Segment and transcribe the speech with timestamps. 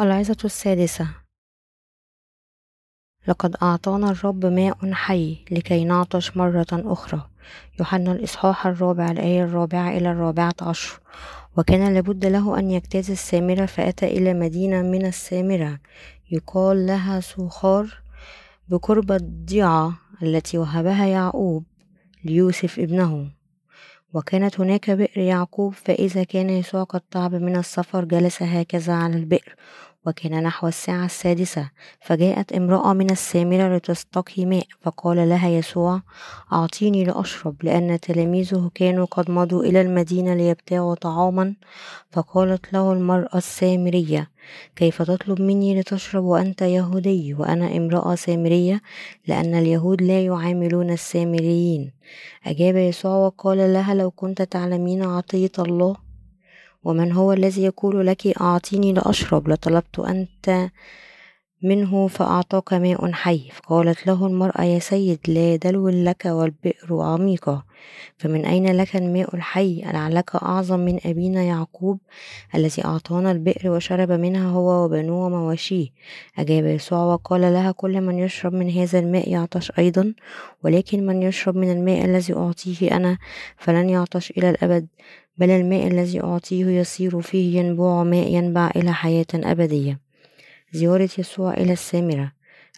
[0.00, 1.08] العظة السادسة
[3.28, 7.28] لقد أعطانا الرب ماء حي لكي نعطش مرة أخرى.
[7.78, 11.00] يوحنا الإصحاح الرابع الآية الرابعة إلى الرابعة عشر.
[11.56, 15.78] وكان لابد له أن يجتاز السامرة فأتى إلى مدينة من السامرة.
[16.30, 18.02] يقال لها سوخار
[18.68, 21.64] بقرب الضيعة التي وهبها يعقوب
[22.24, 23.30] ليوسف ابنه.
[24.14, 29.54] وكانت هناك بئر يعقوب فإذا كان يسوع قد تعب من السفر جلس هكذا على البئر.
[30.06, 36.00] وكان نحو الساعة السادسة فجاءت امرأة من السامرة لتستقي ماء فقال لها يسوع
[36.52, 41.54] أعطيني لأشرب لأن تلاميذه كانوا قد مضوا إلى المدينة ليبتاعوا طعاما.
[42.12, 44.30] فقالت له المرأة السامرية
[44.76, 48.82] كيف تطلب مني لتشرب وأنت يهودي وأنا امرأة سامرية؟
[49.26, 51.92] لأن اليهود لا يعاملون السامريين.
[52.46, 56.03] أجاب يسوع وقال لها لو كنت تعلمين عطية الله
[56.84, 60.70] ومن هو الذي يقول لك أعطيني لأشرب؟ لطلبت أنت
[61.62, 63.50] منه فأعطاك ماء حي.
[63.52, 67.64] فقالت له المرأة يا سيد لا دلو لك والبئر عميقة.
[68.18, 71.98] فمن أين لك الماء الحي؟ لعلك أعظم من أبينا يعقوب
[72.54, 75.88] الذي أعطانا البئر وشرب منها هو وبنوه ومواشيه.
[76.38, 80.14] أجاب يسوع وقال لها كل من يشرب من هذا الماء يعطش أيضا
[80.64, 83.18] ولكن من يشرب من الماء الذي أعطيه أنا
[83.56, 84.86] فلن يعطش إلى الأبد.
[85.38, 90.00] بل الماء الذي أعطيه يصير فيه ينبوع ماء ينبع إلى حياة أبدية.
[90.72, 92.32] زيارة يسوع إلى السامرة.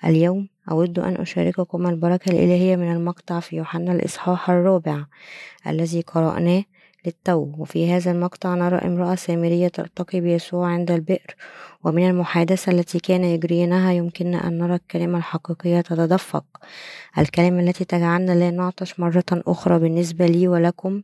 [0.05, 5.05] اليوم أود أن أشارككم البركة الإلهية من المقطع في يوحنا الإصحاح الرابع
[5.67, 6.65] الذي قرأناه
[7.07, 11.37] للتو وفي هذا المقطع نرى امرأة سامرية تلتقي بيسوع عند البئر
[11.85, 16.45] ومن المحادثة التي كان يجرينها يمكننا أن نرى الكلمة الحقيقية تتدفق.
[17.19, 21.03] الكلمة التي تجعلنا لا نعطش مرة أخرى بالنسبة لي ولكم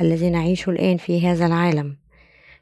[0.00, 1.96] الذي نعيش الآن في هذا العالم.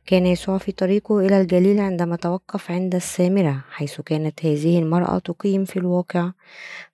[0.06, 5.64] كان يسوع في طريقه إلى الجليل عندما توقف عند السامرة حيث كانت هذه المرأة تقيم
[5.64, 6.30] في الواقع.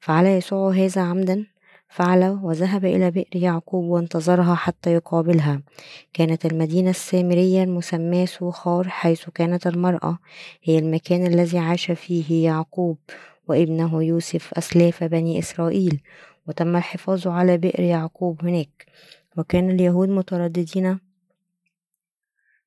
[0.01, 1.47] فعل يسوع هذا عمدا؟
[1.91, 5.63] فعل وذهب إلى بئر يعقوب وانتظرها حتى يقابلها.
[6.13, 10.19] كانت المدينة السامرية المسماة سوخار حيث كانت المرأة
[10.63, 12.99] هي المكان الذي عاش فيه يعقوب
[13.49, 16.01] وابنه يوسف أسلاف بني إسرائيل
[16.47, 18.87] وتم الحفاظ على بئر يعقوب هناك.
[19.37, 20.99] وكان اليهود مترددين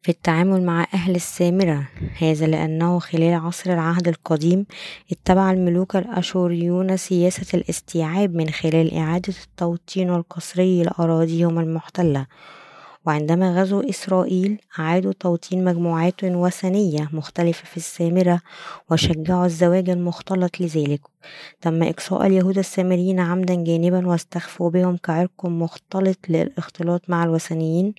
[0.04, 1.88] في التعامل مع أهل السامرة
[2.18, 4.66] هذا لأنه خلال عصر العهد القديم
[5.12, 12.26] اتبع الملوك الأشوريون سياسة الاستيعاب من خلال إعادة التوطين القسري لأراضيهم المحتلة.
[13.06, 18.40] وعندما غزوا إسرائيل أعادوا توطين مجموعات وثنية مختلفة في السامرة
[18.92, 21.02] وشجعوا الزواج المختلط لذلك.
[21.62, 27.94] تم إقصاء اليهود السامريين عمدا جانبا واستخفوا بهم كعرق مختلط للاختلاط مع الوثنيين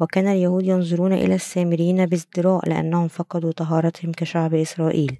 [0.00, 5.16] وكان اليهود ينظرون إلى السامريين بازدراء لأنهم فقدوا طهارتهم كشعب إسرائيل.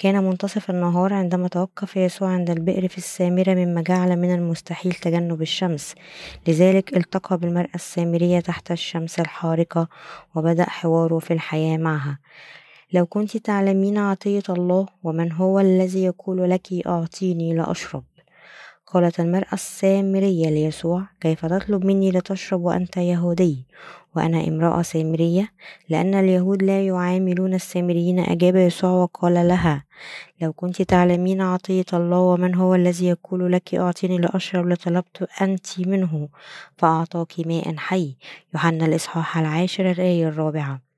[0.00, 5.42] كان منتصف النهار عندما توقف يسوع عند البئر في السامرة مما جعل من المستحيل تجنب
[5.42, 5.94] الشمس.
[6.48, 9.88] لذلك التقى بالمرأة السامرية تحت الشمس الحارقة
[10.34, 12.18] وبدأ حواره في الحياة معها.
[12.92, 18.04] لو كنت تعلمين عطية الله ومن هو الذي يقول لك أعطيني لأشرب؟
[18.94, 23.66] قالت المرأة السامرية ليسوع كيف تطلب مني لتشرب وأنت يهودي؟
[24.16, 25.48] وأنا امرأة سامرية
[25.88, 29.84] لأن اليهود لا يعاملون السامريين أجاب يسوع وقال لها
[30.40, 36.28] لو كنت تعلمين عطية الله ومن هو الذي يقول لك أعطيني لأشرب لطلبت أنت منه
[36.78, 38.16] فأعطاك ماء حي.
[38.54, 40.89] يوحنا الإصحاح العاشر الآية الرابعة.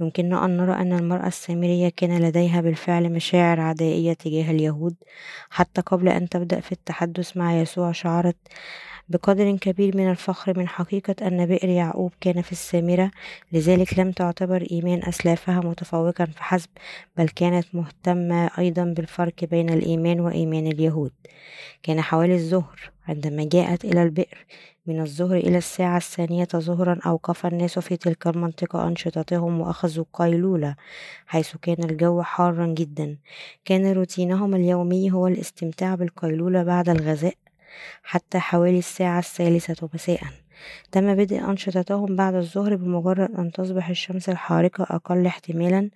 [0.00, 4.94] يمكننا أن نرى أن المرأة السامرية كان لديها بالفعل مشاعر عدائية تجاه اليهود
[5.50, 8.36] حتى قبل أن تبدأ في التحدث مع يسوع شعرت
[9.08, 13.10] بقدر كبير من الفخر من حقيقة أن بئر يعقوب كان في السامرة
[13.52, 16.68] لذلك لم تعتبر إيمان أسلافها متفوقا فحسب
[17.16, 21.12] بل كانت مهتمة أيضا بالفرق بين الإيمان وإيمان اليهود.
[21.82, 24.46] كان حوالي الظهر عندما جاءت إلى البئر
[24.88, 30.74] من الظهر إلى الساعة الثانية ظهرا أوقف الناس في تلك المنطقة أنشطتهم وأخذوا قيلولة
[31.26, 33.16] حيث كان الجو حارا جدا.
[33.64, 37.34] كان روتينهم اليومي هو الاستمتاع بالقيلولة بعد الغذاء
[38.02, 40.20] حتى حوالي الساعة الثالثة مساء.
[40.92, 45.90] تم بدء أنشطتهم بعد الظهر بمجرد أن تصبح الشمس الحارقة أقل احتمالا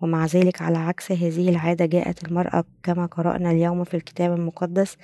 [0.00, 4.96] ومع ذلك على عكس هذه العادة جاءت المرأة كما قرأنا اليوم في الكتاب المقدس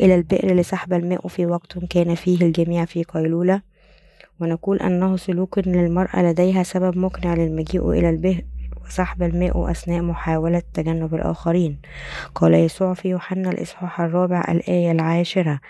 [0.00, 3.62] إلى البئر لسحب الماء في وقت كان فيه الجميع في قيلولة.
[4.40, 8.44] ونقول أنه سلوك للمرأة لديها سبب مقنع للمجيء إلى البئر
[8.84, 11.78] وسحب الماء أثناء محاولة تجنب الآخرين.
[12.34, 15.60] قال يسوع في يوحنا الإصحاح الرابع الآية العاشرة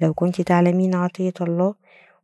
[0.00, 1.74] لو كنت تعلمين عطية الله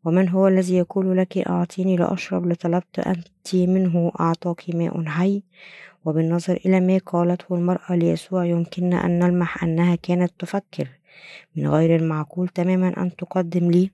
[0.04, 5.42] ومن هو الذي يقول لك أعطيني لأشرب لطلبت أنت منه أعطاك ماء حي؟
[6.04, 10.88] وبالنظر إلى ما قالته المرأة ليسوع يمكننا أن نلمح أنها كانت تفكر.
[11.56, 13.90] من غير المعقول تماما أن تقدم لي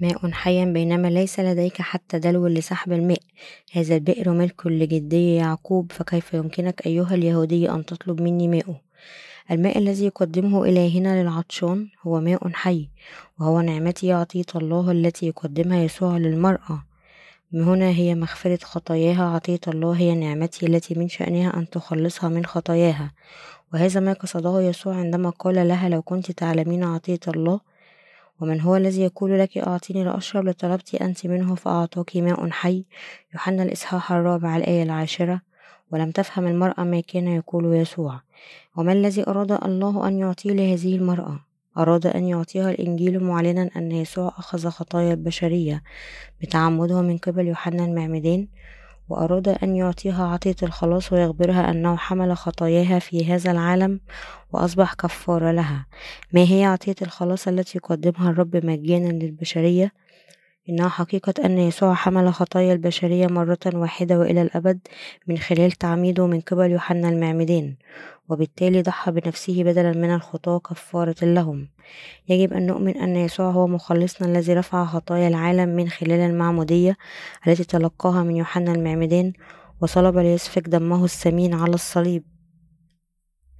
[0.00, 3.20] ماء حيا بينما ليس لديك حتى دلو لسحب الماء.
[3.72, 8.80] هذا البئر ملك لجدي يعقوب فكيف يمكنك أيها اليهودي أن تطلب مني ماءه؟
[9.50, 12.88] الماء الذي يقدمه إلهنا للعطشان هو ماء حي
[13.40, 16.84] وهو نعمتي عطية الله التي يقدمها يسوع للمرأة.
[17.54, 23.12] هنا هي مغفرة خطاياها عطية الله هي نعمتي التي من شأنها أن تخلصها من خطاياها.
[23.72, 27.60] وهذا ما قصده يسوع عندما قال لها لو كنت تعلمين عطية الله
[28.40, 32.84] ومن هو الذي يقول لك أعطيني لأشرب لطلبت أنت منه فأعطاك ماء حي؟
[33.34, 35.40] يوحنا الإصحاح الرابع الآية العاشرة.
[35.92, 38.20] ولم تفهم المرأة ما كان يقول يسوع.
[38.76, 41.40] وما الذي أراد الله أن يعطيه لهذه المرأة؟
[41.78, 45.82] أراد أن يعطيها الإنجيل معلنا أن يسوع أخذ خطايا البشرية
[46.40, 48.48] بتعمده من قبل يوحنا المعمدان
[49.08, 54.00] وأراد أن يعطيها عطية الخلاص ويخبرها أنه حمل خطاياها في هذا العالم
[54.52, 55.86] وأصبح كفارة لها.
[56.32, 59.92] ما هي عطية الخلاص التي يقدمها الرب مجانا للبشرية؟
[60.68, 64.78] إنها حقيقة أن يسوع حمل خطايا البشرية مرة واحدة وإلى الأبد
[65.26, 67.74] من خلال تعميده من قبل يوحنا المعمدان
[68.28, 71.68] وبالتالي ضحى بنفسه بدلا من الخطاة كفارة لهم.
[72.28, 76.96] يجب أن نؤمن أن يسوع هو مخلصنا الذي رفع خطايا العالم من خلال المعمودية
[77.46, 79.32] التي تلقاها من يوحنا المعمدان
[79.80, 82.24] وصلب ليسفك دمه الثمين على الصليب.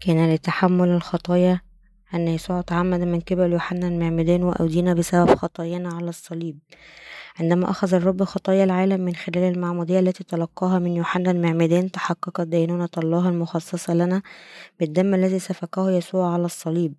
[0.01, 1.68] كان لتحمل الخطايا
[2.15, 6.59] أن يسوع تعمد من قبل يوحنا المعمدان وأودينا بسبب خطايانا على الصليب.
[7.41, 12.89] عندما أخذ الرب خطايا العالم من خلال المعمودية التي تلقاها من يوحنا المعمدان تحققت دينونة
[12.99, 14.23] الله المخصصة لنا
[14.81, 16.95] بالدم الذي سفكه يسوع على الصليب.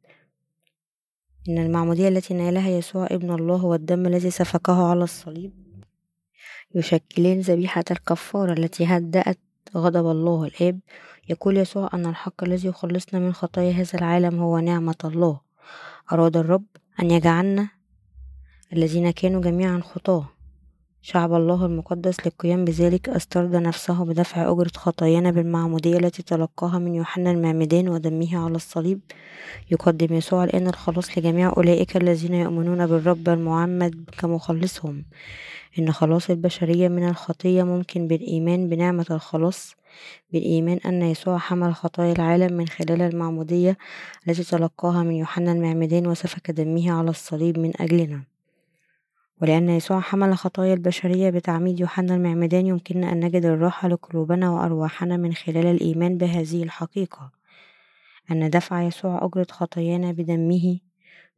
[1.50, 5.52] إن المعمودية التي نالها يسوع ابن الله والدم الذي سفكه على الصليب
[6.76, 9.40] يشكلان ذبيحة الكفارة التي هدأت
[9.76, 10.80] غضب الله الآب
[11.30, 15.40] يقول يسوع أن الحق الذي يخلصنا من خطايا هذا العالم هو نعمة الله.
[16.12, 16.66] أراد الرب
[17.02, 17.70] أن يجعلنا
[18.74, 20.30] الذين كانوا جميعا خطاة.
[21.02, 27.32] شعب الله المقدس للقيام بذلك استرد نفسه بدفع أجرة خطايانا بالمعمودية التي تلقاها من يوحنا
[27.32, 29.00] المعمدان ودمه على الصليب.
[29.72, 35.06] يقدم يسوع الآن الخلاص لجميع أولئك الذين يؤمنون بالرب المعمد كمخلصهم.
[35.80, 39.76] إن خلاص البشرية من الخطية ممكن بالإيمان بنعمة الخلاص
[40.34, 43.78] بالإيمان أن يسوع حمل خطايا العالم من خلال المعمودية
[44.28, 48.24] التي تلقاها من يوحنا المعمدان وسفك دمه على الصليب من أجلنا.
[49.42, 55.34] ولأن يسوع حمل خطايا البشرية بتعميد يوحنا المعمدان يمكننا أن نجد الراحة لقلوبنا وأرواحنا من
[55.34, 57.32] خلال الإيمان بهذه الحقيقة.
[58.32, 60.80] أن دفع يسوع أجرة خطايانا بدمه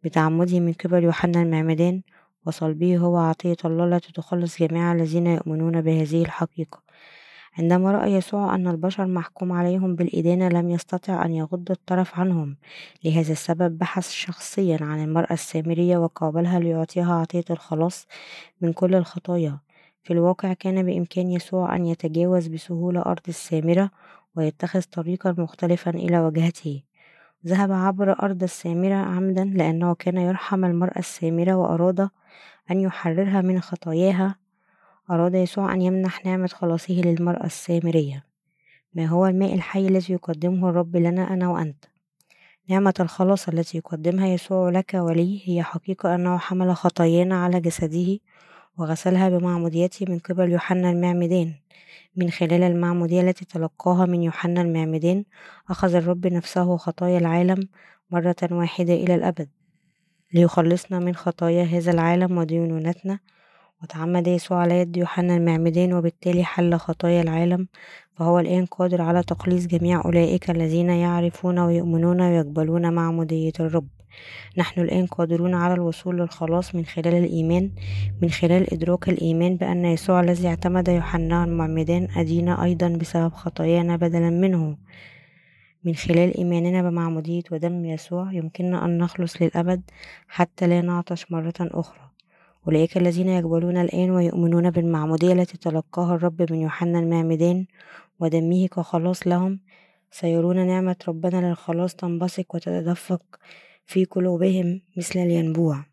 [0.03, 2.01] بتعمده من قبل يوحنا المعمدان
[2.45, 6.81] وصلبه هو عطية الله التي تخلص جميع الذين يؤمنون بهذه الحقيقة.
[7.57, 12.57] عندما رأى يسوع أن البشر محكوم عليهم بالإدانة لم يستطع أن يغض الطرف عنهم.
[13.03, 18.07] لهذا السبب بحث شخصيا عن المرأة السامرية وقابلها ليعطيها عطية الخلاص
[18.61, 19.59] من كل الخطايا.
[20.03, 23.91] في الواقع كان بإمكان يسوع أن يتجاوز بسهولة أرض السامرة
[24.35, 26.83] ويتخذ طريقا مختلفا إلى وجهته.
[27.47, 32.09] ذهب عبر أرض السامرة عمدا لأنه كان يرحم المرأة السامرة وأراد
[32.71, 34.35] أن يحررها من خطاياها
[35.12, 38.25] أراد يسوع أن يمنح نعمة خلاصه للمرأة السامرية.
[38.93, 41.86] ما هو الماء الحي الذي يقدمه الرب لنا أنا وأنت؟
[42.69, 48.19] نعمة الخلاص التي يقدمها يسوع لك ولي هي حقيقة أنه حمل خطايانا على جسده
[48.77, 51.53] وغسلها بمعموديته من قبل يوحنا المعمدان.
[52.15, 55.24] من خلال المعمودية التي تلقاها من يوحنا المعمدان
[55.69, 57.67] أخذ الرب نفسه خطايا العالم
[58.12, 59.50] مرة واحدة إلى الأبد.
[60.33, 63.19] ليخلصنا من خطايا هذا العالم ودينونتنا
[63.83, 67.67] وتعمد يسوع على يد يوحنا المعمدان وبالتالي حل خطايا العالم.
[68.15, 73.88] فهو الآن قادر على تخليص جميع أولئك الذين يعرفون ويؤمنون ويقبلون معمودية الرب.
[74.57, 77.71] نحن الآن قادرون على الوصول للخلاص من خلال الإيمان
[78.21, 84.29] من خلال إدراك الإيمان بأن يسوع الذي اعتمد يوحنا المعمدان أدينا أيضا بسبب خطايانا بدلا
[84.29, 84.77] منه.
[85.83, 89.81] من خلال إيماننا بمعمودية ودم يسوع يمكننا أن نخلص للأبد
[90.27, 92.11] حتى لا نعطش مرة أخرى.
[92.67, 97.65] أولئك الذين يقبلون الآن ويؤمنون بالمعمودية التي تلقاها الرب من يوحنا المعمدان
[98.19, 99.59] ودمه كخلاص لهم
[100.11, 103.21] سيرون نعمة ربنا للخلاص تنبثق وتتدفق
[103.85, 105.85] في قلوبهم مثل الينبوع.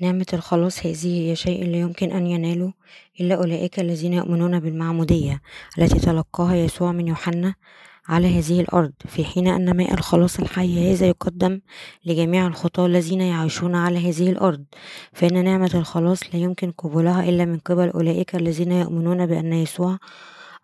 [0.00, 2.72] نعمة الخلاص هذه هي شيء لا يمكن أن يناله
[3.20, 5.42] إلا أولئك الذين يؤمنون بالمعمودية
[5.78, 7.54] التي تلقاها يسوع من يوحنا
[8.06, 11.60] على هذه الأرض في حين أن ماء الخلاص الحي هذا يقدم
[12.04, 14.64] لجميع الخطاة الذين يعيشون على هذه الأرض.
[15.12, 19.98] فإن نعمة الخلاص لا يمكن قبولها إلا من قبل أولئك الذين يؤمنون بأن يسوع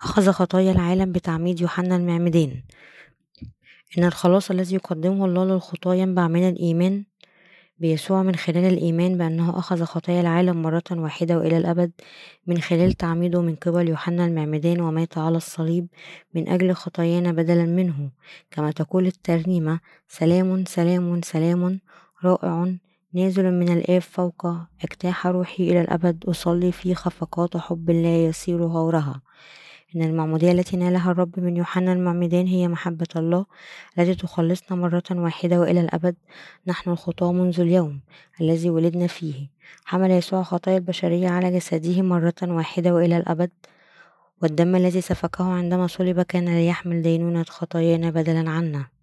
[0.03, 2.63] أخذ خطايا العالم بتعميد يوحنا المعمدان
[3.99, 7.05] إن الخلاص الذي يقدمه الله للخطاة ينبع من الإيمان
[7.81, 11.93] بيسوع من خلال الإيمان بأنه أخذ خطايا العالم مرة واحدة وإلى الأبد
[12.47, 15.87] من خلال تعميده من قبل يوحنا المعمدان ومات على الصليب
[16.35, 18.11] من أجل خطايانا بدلا منه.
[18.51, 21.81] كما تقول الترنيمة سلام سلام سلام
[22.25, 22.75] رائع
[23.15, 24.47] نازل من الآب فوق
[24.83, 29.21] أجتاح روحي إلى الأبد أصلي في خفقات حب الله يسير غورها.
[29.97, 33.47] إن المعمودية التي نالها الرب من يوحنا المعمدان هي محبة الله
[33.99, 36.15] التي تخلصنا مرة واحدة وإلى الأبد.
[36.67, 38.01] نحن الخطاة منذ اليوم
[38.41, 39.49] الذي ولدنا فيه.
[39.85, 43.51] حمل يسوع خطايا البشرية على جسده مرة واحدة وإلى الأبد.
[44.43, 49.00] والدم الذي سفكه عندما صلب كان ليحمل دينونة خطايانا بدلا عنا.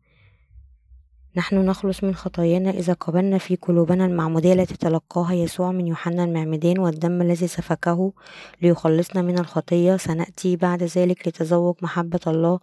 [1.36, 6.80] نحن نخلص من خطايانا إذا قبلنا في قلوبنا المعمودية التي تلقاها يسوع من يوحنا المعمدان
[6.80, 8.14] والدم الذي سفكه
[8.62, 9.98] ليخلصنا من الخطية.
[9.98, 12.60] سنأتي بعد ذلك لتذوق محبة الله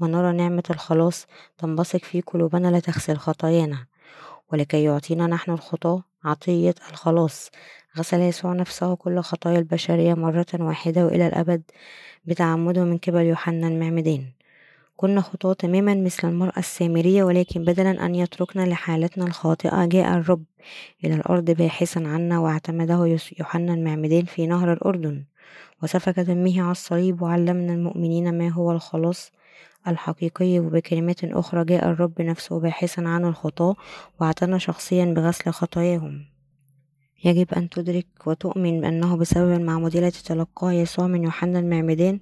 [0.00, 1.26] ونرى نعمة الخلاص
[1.58, 3.86] تنبثق في قلوبنا لتغسل خطايانا
[4.52, 7.50] ولكي يعطينا نحن الخطاة عطية الخلاص.
[7.98, 11.62] غسل يسوع نفسه كل خطايا البشرية مرة واحدة وإلى الأبد
[12.24, 14.37] بتعمده من قبل يوحنا المعمدان
[15.00, 19.84] كنا خطاة تماما مثل المرأة السامرية ولكن بدلا أن يتركنا لحالتنا الخاطئة.
[19.84, 20.44] جاء الرب
[21.04, 25.24] إلى الأرض باحثا عنا واعتمده يوحنا المعمدان في نهر الأردن.
[25.82, 29.32] وسفك دمه على الصليب وعلمنا المؤمنين ما هو الخلاص
[29.88, 31.64] الحقيقي وبكلمات أخرى.
[31.64, 33.76] جاء الرب نفسه باحثا عن الخطاة
[34.20, 36.37] واعتنى شخصيا بغسل خطاياهم.
[37.24, 42.18] يجب أن تدرك وتؤمن بأنه بسبب المعمودية التي تلقاها يسوع من يوحنا المعمدان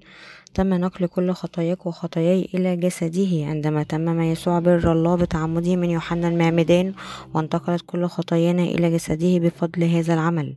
[0.54, 6.28] تم نقل كل خطاياك وخطاياي إلى جسده عندما تمم يسوع بر الله بتعمده من يوحنا
[6.28, 6.94] المعمدان
[7.34, 10.56] وانتقلت كل خطايانا إلى جسده بفضل هذا العمل.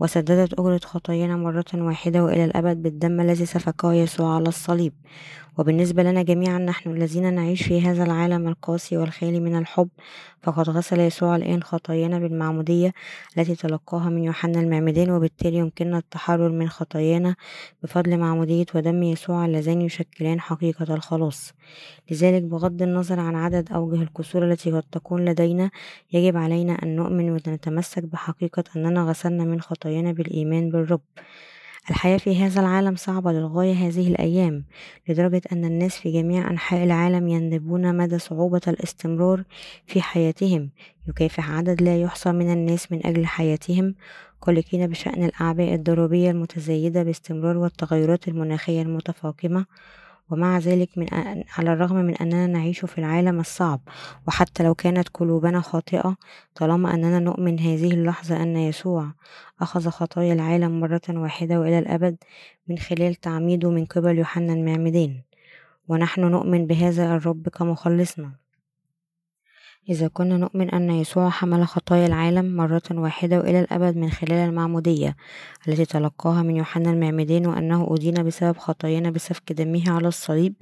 [0.00, 4.92] وسددت أجرة خطايانا مرة واحدة وإلى الأبد بالدم الذي سفكه يسوع على الصليب.
[5.58, 9.88] وبالنسبة لنا جميعا نحن الذين نعيش في هذا العالم القاسي والخالي من الحب
[10.42, 12.92] فقد غسل يسوع الآن خطايانا بالمعمودية
[13.38, 17.36] التي تلقاها من يوحنا المعمدان وبالتالي يمكننا التحرر من خطايانا
[17.82, 21.52] بفضل معمودية ودم يسوع اللذان يشكلان حقيقة الخلاص.
[22.10, 25.70] لذلك بغض النظر عن عدد أوجه الكسور التي قد تكون لدينا
[26.12, 31.00] يجب علينا أن نؤمن ونتمسك بحقيقة أننا غسلنا من خطايانا بالإيمان بالرب.
[31.90, 34.64] الحياة في هذا العالم صعبة للغاية هذه الأيام
[35.08, 39.44] لدرجة أن الناس في جميع أنحاء العالم يندبون مدى صعوبة الاستمرار
[39.86, 40.70] في حياتهم.
[41.08, 43.94] يكافح عدد لا يحصى من الناس من أجل حياتهم.
[44.40, 49.66] قلقين بشأن الأعباء الضريبية المتزايدة باستمرار والتغيرات المناخية المتفاقمة.
[50.30, 51.06] ومع ذلك من
[51.58, 53.80] على الرغم من أننا نعيش في العالم الصعب
[54.28, 56.16] وحتى لو كانت قلوبنا خاطئة
[56.54, 59.12] طالما أننا نؤمن هذه اللحظة أن يسوع
[59.60, 62.16] أخذ خطايا العالم مرة واحدة وإلى الأبد
[62.68, 65.22] من خلال تعميده من قبل يوحنا المعمدان
[65.88, 68.45] ونحن نؤمن بهذا الرب كمخلصنا.
[69.88, 75.16] إذا كنا نؤمن أن يسوع حمل خطايا العالم مرة واحدة وإلى الأبد من خلال المعمودية
[75.68, 80.54] التي تلقاها من يوحنا المعمدان وأنه أدين بسبب خطايانا بسفك دمه على الصليب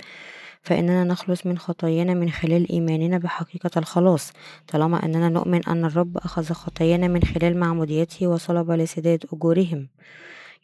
[0.62, 4.32] فإننا نخلص من خطايانا من خلال إيماننا بحقيقة الخلاص
[4.68, 9.88] طالما أننا نؤمن أن الرب أخذ خطايانا من خلال معموديته وصلب لسداد أجورهم.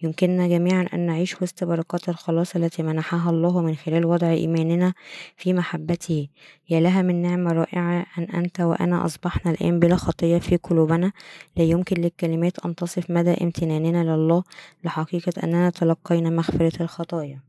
[0.03, 4.93] يمكننا جميعا أن نعيش وسط بركات الخلاص التي منحها الله من خلال وضع إيماننا
[5.37, 6.29] في محبته.
[6.71, 11.13] يا لها من نعمة رائعة أن أنت وأنا أصبحنا الآن بلا خطية في قلوبنا.
[11.57, 14.43] لا يمكن للكلمات أن تصف مدى امتناننا لله.
[14.85, 17.41] لحقيقة أننا تلقينا مغفرة الخطايا.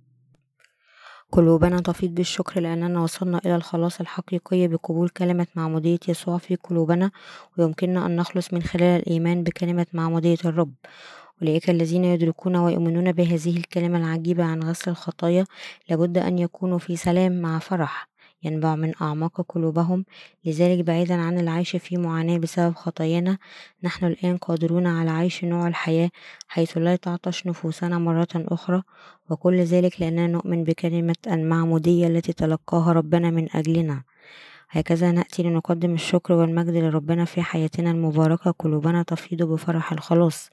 [1.31, 7.11] قلوبنا تفيض بالشكر لأننا وصلنا إلى الخلاص الحقيقي بقبول كلمة معمودية يسوع في قلوبنا.
[7.57, 10.73] ويمكننا أن نخلص من خلال الإيمان بكلمة معمودية الرب.
[11.41, 15.45] أولئك الذين يدركون ويؤمنون بهذه الكلمة العجيبة عن غسل الخطايا
[15.89, 18.11] لابد أن يكونوا في سلام مع فرح
[18.43, 20.05] ينبع من أعماق قلوبهم.
[20.45, 23.37] لذلك بعيدا عن العيش في معاناة بسبب خطايانا
[23.83, 26.09] نحن الآن قادرون على عيش نوع الحياة
[26.47, 28.83] حيث لا تعطش نفوسنا مرة أخرى
[29.29, 34.03] وكل ذلك لأننا نؤمن بكلمة المعمودية التي تلقاها ربنا من أجلنا.
[34.69, 40.49] هكذا نأتي لنقدم الشكر والمجد لربنا في حياتنا المباركة قلوبنا تفيض بفرح الخلاص.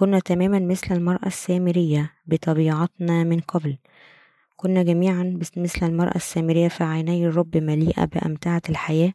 [0.00, 3.76] كنا تماما مثل المرأة السامرية بطبيعتنا من قبل.
[4.56, 9.12] كنا جميعا مثل المرأة السامرية في عيني الرب مليئة بأمتعة الحياة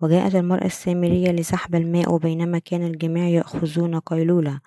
[0.00, 4.60] وجاءت المرأة السامرية لسحب الماء وبينما كان الجميع يأخذون قيلولة.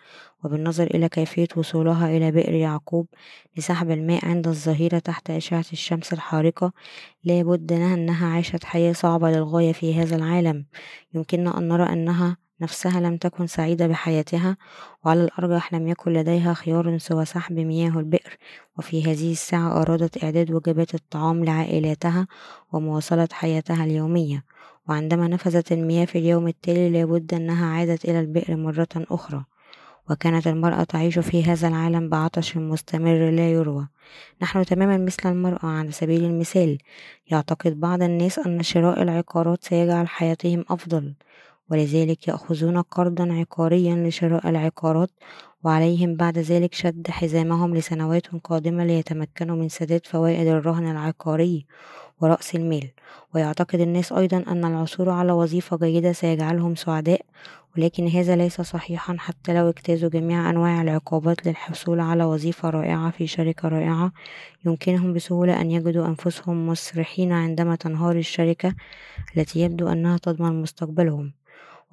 [0.43, 3.07] وبالنظر إلى كيفية وصولها إلى بئر يعقوب
[3.57, 6.71] لسحب الماء عند الظهيرة تحت إشعة الشمس الحارقة
[7.23, 10.65] لا بد أنها عاشت حياة صعبة للغاية في هذا العالم.
[11.13, 14.58] يمكننا أن نرى أنها نفسها لم تكن سعيدة بحياتها
[15.06, 18.38] وعلى الأرجح لم يكن لديها خيار سوى سحب مياه البئر.
[18.77, 22.27] وفي هذه الساعة أرادت إعداد وجبات الطعام لعائلاتها
[22.72, 24.44] ومواصلة حياتها اليومية.
[24.89, 29.46] وعندما نفذت المياه في اليوم التالي لابد أنها عادت إلى البئر مرة أخرى.
[30.10, 33.88] وكانت المرأة تعيش في هذا العالم بعطش مستمر لا يروى.
[34.41, 36.77] نحن تماما مثل المرأة على سبيل المثال.
[37.27, 41.13] يعتقد بعض الناس أن شراء العقارات سيجعل حياتهم أفضل.
[41.71, 45.09] ولذلك يأخذون قرضا عقاريا لشراء العقارات
[45.63, 51.65] وعليهم بعد ذلك شد حزامهم لسنوات قادمة ليتمكنوا من سداد فوائد الرهن العقاري
[52.21, 52.91] ورأس المال.
[53.35, 57.21] ويعتقد الناس أيضا أن العثور على وظيفة جيدة سيجعلهم سعداء
[57.77, 63.27] ولكن هذا ليس صحيحا حتى لو اجتازوا جميع أنواع العقوبات للحصول على وظيفة رائعة في
[63.27, 64.11] شركة رائعة
[64.65, 68.75] يمكنهم بسهولة أن يجدوا أنفسهم مسرحين عندما تنهار الشركة
[69.37, 71.40] التي يبدو أنها تضمن مستقبلهم.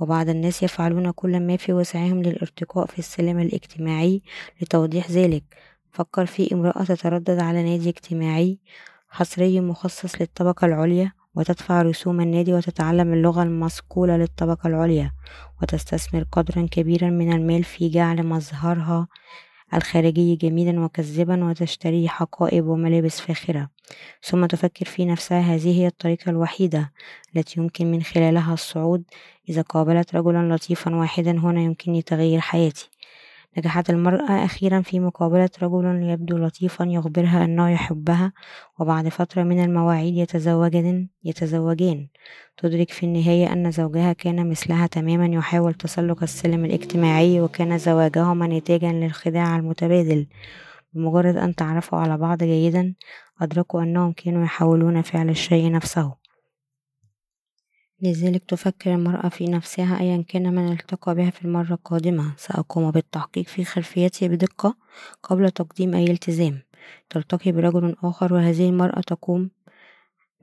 [0.01, 4.23] وبعض الناس يفعلون كل ما في وسعهم للارتقاء في السلم الاجتماعي
[4.61, 5.45] لتوضيح ذلك.
[5.91, 8.59] فكر في امرأة تتردد على نادي اجتماعي
[9.09, 15.13] حصري مخصص للطبقة العليا وتدفع رسوم النادي وتتعلم اللغة المصقولة للطبقة العليا
[15.63, 19.09] وتستثمر قدرا كبيرا من المال في جعل مظهرها
[19.75, 23.69] الخارجي جميلا وكذبا وتشتري حقائب وملابس فاخرة.
[24.23, 26.93] ثم تفكر في نفسها هذه هي الطريقة الوحيدة
[27.37, 29.03] التي يمكن من خلالها الصعود.
[29.49, 32.91] إذا قابلت رجلا لطيفا واحدا هنا يمكنني تغيير حياتي.
[33.59, 38.33] نجحت المرأة أخيرا في مقابلة رجل يبدو لطيفا يخبرها أنه يحبها
[38.79, 42.09] وبعد فترة من المواعيد يتزوجان يتزوجان.
[42.57, 48.93] تدرك في النهاية أن زوجها كان مثلها تماما يحاول تسلق السلم الاجتماعي وكان زواجهما نتاجا
[48.93, 50.27] للخداع المتبادل.
[50.93, 52.95] بمجرد أن تعرفوا على بعض جيدا
[53.41, 56.18] أدركوا أنهم كانوا يحاولون فعل الشيء نفسه.
[58.03, 62.33] لذلك تفكر المرأة في نفسها أيا كان من التقى بها في المرة القادمة.
[62.37, 64.77] سأقوم بالتحقيق في خلفيتي بدقة
[65.23, 66.63] قبل تقديم أي التزام.
[67.11, 69.51] تلتقي برجل آخر وهذه المرأة تقوم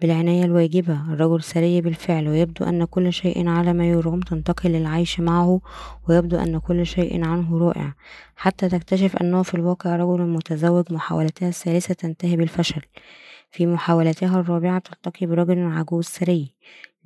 [0.02, 1.14] بالعناية الواجبة.
[1.14, 4.20] الرجل ثري بالفعل ويبدو أن كل شيء على ما يرام.
[4.20, 5.62] تنتقل للعيش معه
[6.10, 7.94] ويبدو أن كل شيء عنه رائع.
[8.36, 12.82] حتى تكتشف أنه في الواقع رجل متزوج محاولتها الثالثة تنتهي بالفشل.
[13.52, 16.56] في محاولتها الرابعة تلتقي برجل عجوز ثري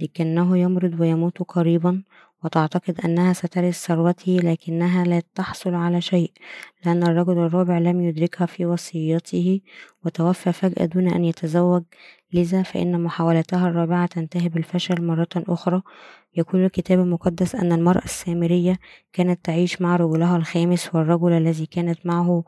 [0.01, 2.03] لكنه يمرض ويموت قريبا
[2.43, 6.31] وتعتقد أنها سترث ثروته لكنها لا تحصل على شيء
[6.85, 9.61] لأن الرجل الرابع لم يدركها في وصيته
[10.05, 11.83] وتوفى فجأة دون أن يتزوج.
[12.33, 15.81] لذا فإن محاولتها الرابعة تنتهي بالفشل مرة أخرى.
[16.35, 18.79] يقول الكتاب المقدس أن المرأة السامرية
[19.13, 22.43] كانت تعيش مع رجلها الخامس والرجل الذي كانت معه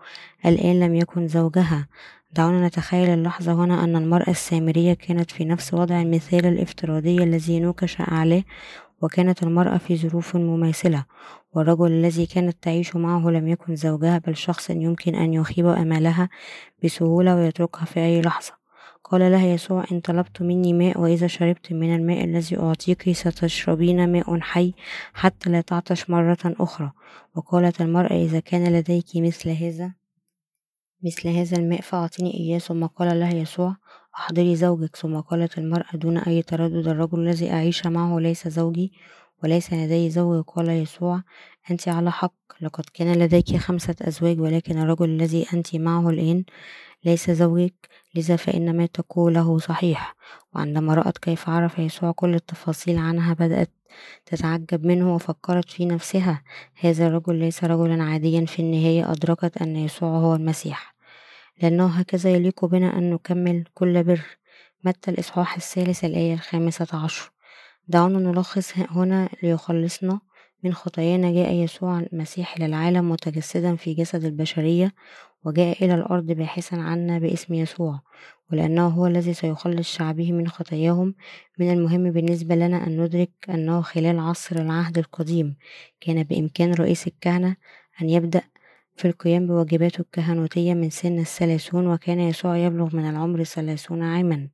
[0.46, 1.88] الآن لم يكن زوجها.
[2.32, 8.02] دعونا نتخيل اللحظة هنا أن المرأة السامرية كانت في نفس وضع المثال الافتراضي الذي نوقش
[8.02, 8.44] أعلاه
[9.02, 11.06] وكانت المرأة في ظروف مماثلة
[11.54, 16.30] والرجل الذي كانت تعيش معه لم يكن زوجها بل شخص يمكن أن يخيب أمالها
[16.84, 18.62] بسهولة ويتركها في أي لحظة.
[19.04, 24.40] قال لها يسوع إن طلبت مني ماء وإذا شربت من الماء الذي أعطيك ستشربين ماء
[24.40, 24.74] حي
[25.14, 26.92] حتى لا تعطش مرة أخرى.
[27.36, 29.94] وقالت المرأة إذا كان لديك مثل هذا
[31.04, 32.60] مثل هذا الماء فأعطني إياه.
[32.60, 33.76] ثم قال لها يسوع
[34.18, 38.94] أحضري زوجك ثم قالت المرأة دون أي تردد الرجل الذي أعيش معه ليس زوجي
[39.44, 41.24] وليس لدي زوج قال يسوع
[41.72, 46.44] أنت على حق لقد كان لديك خمسة أزواج ولكن الرجل الذي أنت معه الآن
[47.06, 50.16] ليس زوجك لذا فإن ما تقوله صحيح
[50.56, 53.72] وعندما رأت كيف عرف يسوع كل التفاصيل عنها بدأت
[54.26, 56.44] تتعجب منه وفكرت في نفسها
[56.80, 60.91] هذا الرجل ليس رجلا عاديا في النهاية أدركت أن يسوع هو المسيح.
[61.62, 64.22] لأنه هكذا يليق بنا أن نكمل كل بر.
[64.84, 67.32] متى الإصحاح الثالث الآية الخامسة عشر؟
[67.88, 70.20] دعونا نلخص هنا ليخلصنا
[70.64, 74.94] من خطايانا جاء يسوع المسيح إلى العالم متجسدا في جسد البشرية
[75.44, 78.02] وجاء إلى الأرض باحثا عنا باسم يسوع
[78.52, 81.16] ولأنه هو الذي سيخلص شعبه من خطاياهم.
[81.60, 85.56] من المهم بالنسبة لنا أن ندرك أنه خلال عصر العهد القديم
[86.02, 87.56] كان بإمكان رئيس الكهنة
[88.02, 88.42] أن يبدأ
[88.96, 94.48] في القيام بواجباته الكهنوتية من سن الثلاثون وكان يسوع يبلغ من العمر ثلاثون عاما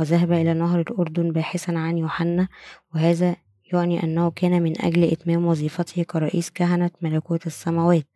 [0.00, 2.48] وذهب إلى نهر الأردن باحثا عن يوحنا
[2.94, 3.36] وهذا
[3.72, 8.06] يعني أنه كان من أجل إتمام وظيفته كرئيس كهنة ملكوت السماوات.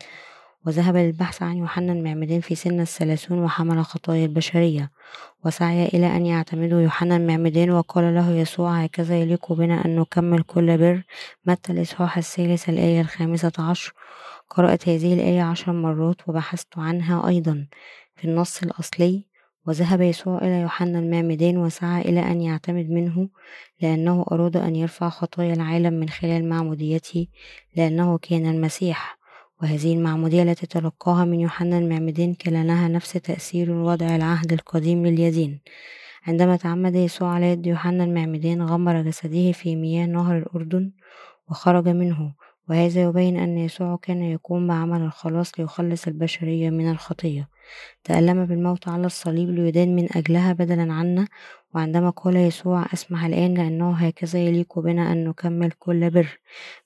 [0.66, 4.90] وذهب للبحث عن يوحنا المعمدان في سن الثلاثون وحمل خطايا البشرية
[5.44, 10.78] وسعي إلى أن يعتمدوا يوحنا المعمدان وقال له يسوع هكذا يليق بنا أن نكمل كل
[10.78, 11.02] بر
[11.46, 13.92] متى الإصحاح الثالث الآية الخامسة عشر
[14.52, 17.66] قرأت هذه الآية عشر مرات وبحثت عنها أيضا
[18.16, 19.26] في النص الأصلي
[19.66, 23.28] وذهب يسوع إلى يوحنا المعمدان وسعى إلى أن يعتمد منه
[23.80, 27.26] لأنه أراد أن يرفع خطايا العالم من خلال معموديته
[27.76, 29.18] لأنه كان المسيح
[29.62, 35.60] وهذه المعمودية التي تلقاها من يوحنا المعمدان كان لها نفس تأثير وضع العهد القديم لليدين
[36.26, 40.92] عندما تعمد يسوع على يد يوحنا المعمدان غمر جسده في مياه نهر الأردن
[41.50, 42.34] وخرج منه
[42.68, 47.48] وهذا يبين أن يسوع كان يقوم بعمل الخلاص ليخلص البشرية من الخطية.
[48.04, 51.28] تألم بالموت على الصليب ليدان من أجلها بدلا عنا
[51.74, 56.38] وعندما قال يسوع أسمح الآن لأنه هكذا يليق بنا أن نكمل كل بر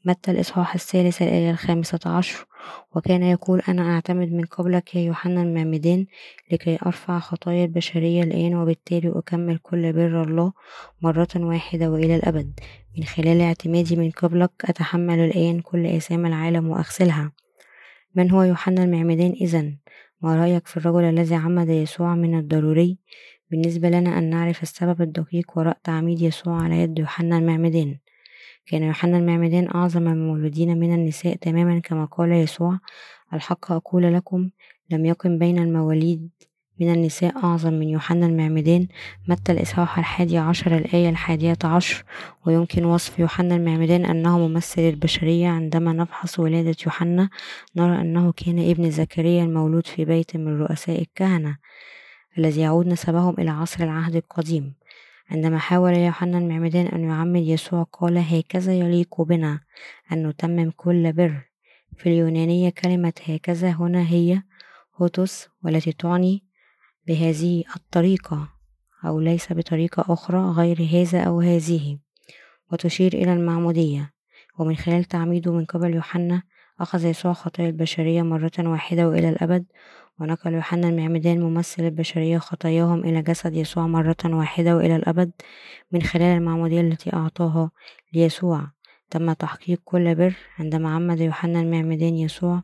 [0.04, 2.46] متى الإصحاح الثالث الآية الخامسة عشر؟
[2.94, 6.07] وكان يقول أنا أعتمد من قبلك يا يوحنا المعمدان
[6.52, 10.52] لكي أرفع خطايا البشرية الآن وبالتالي أكمل كل بر الله
[11.02, 12.61] مرة واحدة وإلى الأبد.
[12.98, 17.33] من خلال اعتمادي من قبلك أتحمل الآن كل آثام العالم وأغسلها.
[18.14, 19.76] من هو يوحنا المعمدان إذن؟
[20.22, 22.98] ما رأيك في الرجل الذي عمد يسوع من الضروري؟
[23.50, 27.98] بالنسبة لنا أن نعرف السبب الدقيق وراء تعميد يسوع على يد يوحنا المعمدان
[28.66, 32.79] كان يوحنا المعمدان أعظم المولودين من النساء تماما كما قال يسوع
[33.35, 34.50] الحق أقول لكم
[34.90, 36.31] لم يكن بين المواليد
[36.81, 38.87] من النساء أعظم من يوحنا المعمدان
[39.29, 42.05] متى الإصحاح الحادي عشر الآية الحادية عشر
[42.46, 47.29] ويمكن وصف يوحنا المعمدان أنه ممثل البشرية عندما نفحص ولادة يوحنا
[47.76, 51.57] نرى أنه كان ابن زكريا المولود في بيت من رؤساء الكهنة
[52.38, 54.74] الذي يعود نسبهم إلى عصر العهد القديم.
[55.30, 59.60] عندما حاول يوحنا المعمدان أن يعمد يسوع قال هكذا يليق بنا
[60.12, 61.42] أن نتمم كل بر.
[61.96, 64.42] في اليونانية كلمة هكذا هنا هي
[64.96, 66.44] هوتوس والتي تعني
[67.06, 68.48] بهذه الطريقة
[69.04, 71.98] أو ليس بطريقة أخرى غير هذا أو هذه
[72.72, 74.12] وتشير إلى المعمودية.
[74.58, 76.42] ومن خلال تعميده من قبل يوحنا
[76.80, 79.66] أخذ يسوع خطايا البشرية مرة واحدة وإلى الأبد
[80.20, 85.31] ونقل يوحنا المعمدان ممثل البشرية خطاياهم إلى جسد يسوع مرة واحدة وإلى الأبد
[85.92, 87.70] من خلال المعمودية التي أعطاها
[88.12, 88.70] ليسوع.
[89.11, 92.62] تم تحقيق كل بر عندما عمد يوحنا المعمدان يسوع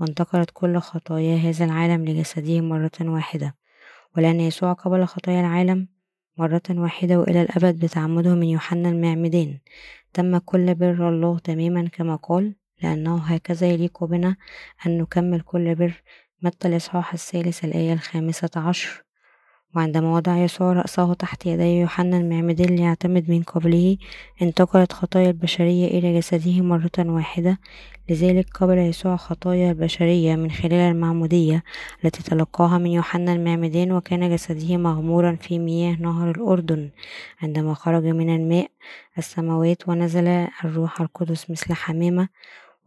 [0.00, 3.54] وانتقلت كل خطايا هذا العالم لجسده مرة واحدة.
[4.16, 5.88] ولأن يسوع قبل خطايا العالم
[6.38, 9.58] مرة واحدة وإلى الأبد بتعمده من يوحنا المعمدان.
[10.12, 14.36] تم كل بر الله تماما كما قال لأنه هكذا يليق بنا
[14.86, 16.02] أن نكمل كل بر
[16.42, 19.04] متى الإصحاح الثالث الآية الخامسة عشر.
[19.76, 23.96] وعندما وضع يسوع رأسه تحت يدي يوحنا المعمدان ليعتمد من قبله
[24.42, 27.58] انتقلت خطايا البشرية إلى جسده مرة واحدة.
[28.10, 31.62] لذلك قبل يسوع خطايا البشرية من خلال المعمودية
[32.04, 36.90] التي تلقاها من يوحنا المعمدان وكان جسده مغمورا في مياه نهر الأردن.
[37.42, 38.70] عندما خرج من الماء
[39.18, 40.28] السماوات ونزل
[40.64, 42.28] الروح القدس مثل حمامة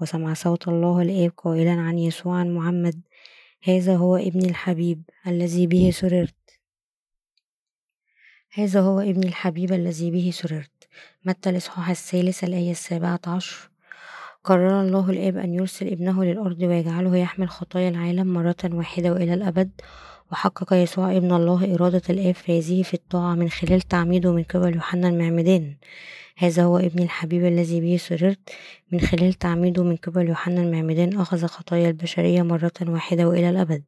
[0.01, 3.01] وسمع صوت الله الآب قائلا عن يسوع المعمد.
[3.63, 6.35] هذا هو ابني الحبيب الذي به سررت.
[8.53, 10.87] هذا هو ابني الحبيب الذي به سررت.
[11.25, 13.69] متى الإصحاح الثالث الآية السابعة عشر؟
[14.43, 19.71] قرر الله الآب أن يرسل ابنه للأرض ويجعله يحمل خطايا العالم مرة واحدة وإلى الأبد.
[20.31, 24.75] وحقق يسوع ابن الله إرادة الآب في هذه في الطاعة من خلال تعميده من قبل
[24.75, 25.75] يوحنا المعمدان.
[26.37, 28.49] هذا هو ابني الحبيب الذي به سررت
[28.91, 33.83] من خلال تعميده من قبل يوحنا المعمدان أخذ خطايا البشرية مرة واحدة وإلى الأبد.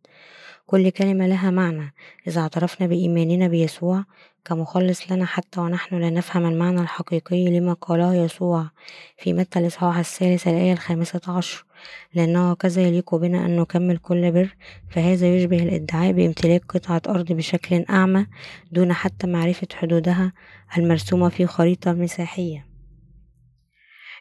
[0.65, 1.93] كل كلمة لها معنى.
[2.27, 4.03] إذا اعترفنا بإيماننا بيسوع
[4.45, 8.69] كمخلص لنا حتى ونحن لا نفهم المعنى الحقيقي لما قاله يسوع
[9.17, 11.65] في متى الإصحاح الثالث الآية الخامسة عشر.
[12.13, 14.55] لأنه كذا يليق بنا أن نكمل كل بر
[14.89, 18.27] فهذا يشبه الإدعاء بامتلاك قطعة أرض بشكل أعمى
[18.71, 20.33] دون حتى معرفة حدودها
[20.77, 22.69] المرسومة في خريطة مساحية.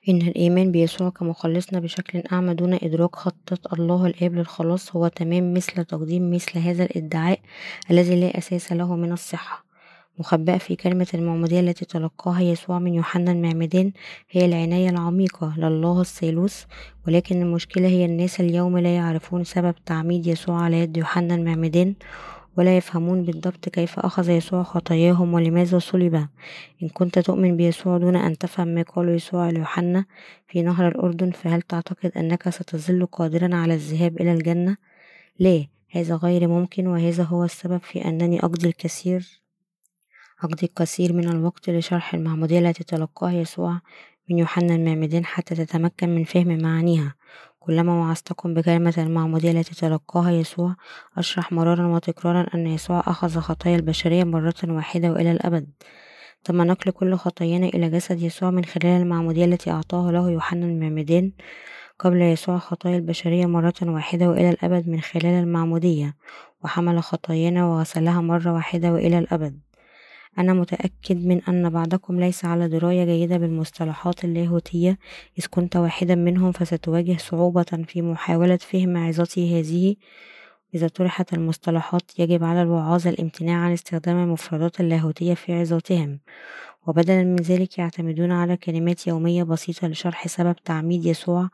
[0.09, 5.85] إن الإيمان بيسوع كمخلصنا بشكل أعمى دون إدراك خطة الله الآب للخلاص هو تمام مثل
[5.85, 7.41] تقديم مثل هذا الإدعاء
[7.91, 9.68] الذي لا أساس له من الصحة.
[10.19, 13.93] مخبأة في كلمة المعمودية التي تلقاها يسوع من يوحنا المعمدان
[14.31, 16.65] هي العناية العميقة لله الثالوث
[17.07, 21.95] ولكن المشكلة هي الناس اليوم لا يعرفون سبب تعميد يسوع على يد يوحنا المعمدان
[22.57, 26.15] ولا يفهمون بالضبط كيف أخذ يسوع خطاياهم ولماذا صلب
[26.83, 30.05] إن كنت تؤمن بيسوع دون أن تفهم ما قاله يسوع ليوحنا
[30.49, 34.77] في نهر الأردن فهل تعتقد أنك ستظل قادرا على الذهاب إلى الجنة؟
[35.39, 39.48] لا هذا غير ممكن وهذا هو السبب في أنني أقضي الكثير
[40.43, 43.81] أقضي الكثير من الوقت لشرح المعمودية التي تلقاها يسوع
[44.31, 47.15] من يوحنا المعمدان حتى تتمكن من فهم معانيها.
[47.59, 50.77] كلما وعظتكم بكلمة المعمودية التي تلقاها يسوع
[51.17, 55.71] أشرح مرارا وتكرارا أن يسوع أخذ خطايا البشرية مرة واحدة وإلى الأبد.
[56.45, 61.33] تم نقل كل خطايانا إلى جسد يسوع من خلال المعمودية التي أعطاها له يوحنا المعمدان
[61.99, 66.17] قبل يسوع خطايا البشرية مرة واحدة وإلى الأبد من خلال المعمودية
[66.65, 69.68] وحمل خطايانا وغسلها مرة واحدة وإلى الأبد.
[70.39, 74.99] أنا متأكد من أن بعضكم ليس على دراية جيدة بالمصطلحات اللاهوتية
[75.39, 79.97] إذ كنت واحدا منهم فستواجه صعوبة في محاولة فهم عظتي هذه.
[80.75, 86.21] إذا طرحت المصطلحات يجب على الوعاظ الامتناع عن استخدام المفردات اللاهوتية في عظاتهم
[86.87, 91.49] وبدلا من ذلك يعتمدون على كلمات يومية بسيطة لشرح سبب تعميد يسوع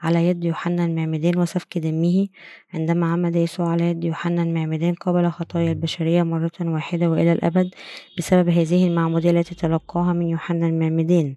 [0.00, 2.28] على يد يوحنا المعمدان وسفك دمه.
[2.74, 7.74] عندما عمد يسوع على يد يوحنا المعمدان قبل خطايا البشرية مرة واحدة وإلى الأبد
[8.18, 11.36] بسبب هذه المعمودية التي تلقاها من يوحنا المعمدان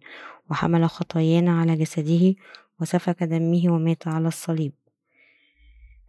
[0.49, 2.35] وحمل خطايانا على جسده
[2.81, 4.73] وسفك دمه ومات على الصليب.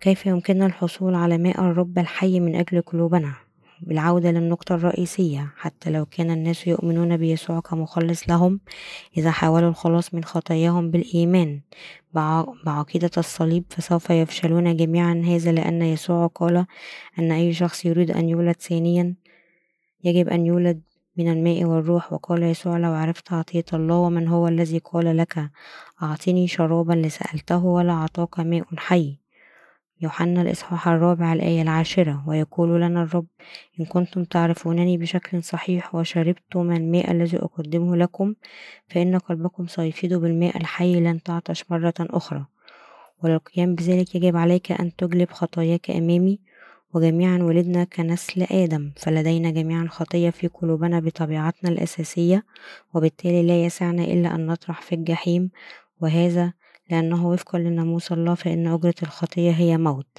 [0.01, 3.44] كيف يمكننا الحصول على ماء الرب الحي من أجل قلوبنا؟
[3.81, 8.61] بالعودة للنقطة الرئيسية حتى لو كان الناس يؤمنون بيسوع كمخلص لهم
[9.17, 11.61] إذا حاولوا الخلاص من خطاياهم بالإيمان.
[12.65, 15.23] بعقيدة الصليب فسوف يفشلون جميعا.
[15.27, 16.67] هذا لأن يسوع قال
[17.19, 19.15] أن أي شخص يريد أن يولد ثانيا
[20.05, 20.83] يجب أن يولد
[21.17, 22.13] من الماء والروح.
[22.13, 25.51] وقال يسوع لو عرفت عطية الله ومن هو الذي قال لك؟
[26.03, 29.24] أعطني شرابا لسألته ولا أعطاك ماء حي.
[30.01, 33.27] يوحنا الإصحاح الرابع الآية العاشرة ويقول لنا الرب
[33.81, 38.35] إن كنتم تعرفونني بشكل صحيح وشربتم الماء الذي أقدمه لكم
[38.89, 42.47] فإن قلبكم سيفيض بالماء الحي لن تعطش مرة أخرى.
[43.23, 46.41] وللقيام بذلك يجب عليك أن تجلب خطاياك أمامي
[46.95, 52.45] وجميعا ولدنا كنسل آدم فلدينا جميعا خطية في قلوبنا بطبيعتنا الأساسية
[52.95, 55.51] وبالتالي لا يسعنا إلا أن نطرح في الجحيم
[56.01, 56.53] وهذا
[56.91, 60.19] لأنه وفقا لناموس الله فإن أجرة الخطية هي موت.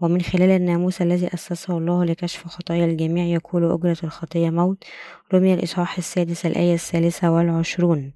[0.00, 4.84] ومن خلال الناموس الذي أسسه الله لكشف خطايا الجميع يقول أجرة الخطية موت.
[5.34, 8.12] رمي الإصحاح السادس الآية الثالثة والعشرون.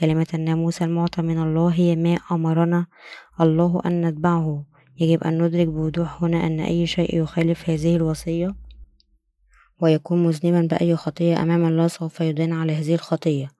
[0.00, 2.86] كلمة الناموس المعطى من الله هي ما أمرنا
[3.40, 4.64] الله أن نتبعه.
[5.00, 8.54] يجب أن ندرك بوضوح هنا أن أي شيء يخالف هذه الوصية
[9.80, 13.50] ويكون مذنبا بأي خطية أمام الله سوف يدان على هذه الخطية.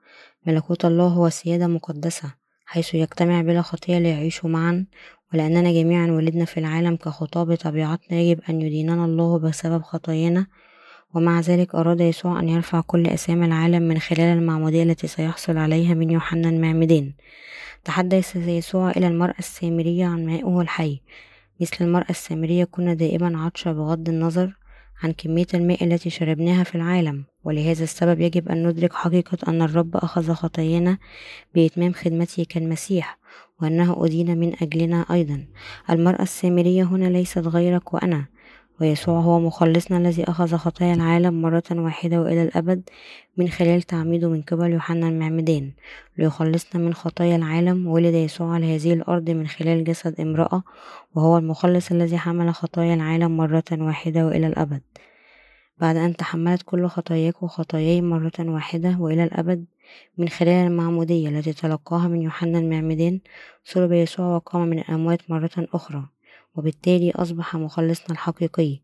[0.47, 2.42] ملكوت الله هو سيادة مقدسة
[2.73, 4.87] حيث يجتمع بلا خطية ليعيشوا معا
[5.35, 10.47] ولأننا جميعا ولدنا في العالم كخطاة بطبيعتنا يجب أن يديننا الله بسبب خطايانا.
[11.15, 15.95] ومع ذلك أراد يسوع أن يرفع كل أسامي العالم من خلال المعمودية التي سيحصل عليها
[15.95, 17.13] من يوحنا المعمدان
[17.85, 21.01] تحدث يسوع إلى المرأة السامرية عن مائه الحي.
[21.61, 24.57] مثل المرأة السامرية كنا دائما عطشة بغض النظر
[25.03, 29.97] عن كمية الماء التي شربناها في العالم ولهذا السبب يجب أن ندرك حقيقة أن الرب
[29.97, 30.99] أخذ خطايانا
[31.55, 33.19] بإتمام خدمته كالمسيح
[33.63, 35.47] وأنه أدين من أجلنا أيضا.
[35.91, 38.27] المرأة السامرية هنا ليست غيرك وأنا.
[38.83, 42.83] ويسوع هو مخلصنا الذي أخذ خطايا العالم مرة واحدة وإلى الأبد
[43.37, 45.73] من خلال تعميده من قبل يوحنا المعمدان
[46.19, 50.63] ليخلصنا من خطايا العالم ولد يسوع على هذه الأرض من خلال جسد امرأة
[51.15, 54.83] وهو المخلص الذي حمل خطايا العالم مرة واحدة وإلى الأبد.
[55.79, 59.65] بعد أن تحملت كل خطاياك وخطاياي مرة واحدة وإلى الأبد
[60.19, 63.21] من خلال المعمودية التي تلقاها من يوحنا المعمدان
[63.65, 66.12] صلب يسوع وقام من الأموات مرة أخرى.
[66.57, 68.81] وبالتالي أصبح مخلصنا الحقيقي.